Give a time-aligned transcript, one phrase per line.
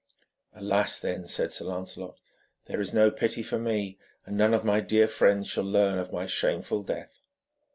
[0.55, 2.19] 'Alas, then,' said Sir Lancelot,
[2.65, 6.11] 'there is no pity for me, and none of my dear friends shall learn of
[6.11, 7.19] my shameful death.'